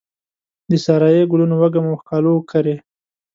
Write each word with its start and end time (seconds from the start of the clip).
د 0.69 0.71
سارایې 0.85 1.23
ګلونو 1.31 1.55
وږم 1.61 1.85
او 1.89 1.99
ښکالو 2.01 2.29
وکرې 2.35 2.75